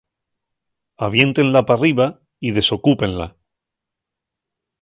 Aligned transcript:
Aviéntenla 1.07 1.63
p'arriba 1.67 2.07
y 2.39 2.49
desocúpenla. 2.57 3.31